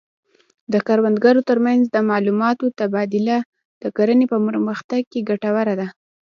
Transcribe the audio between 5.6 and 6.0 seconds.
ده.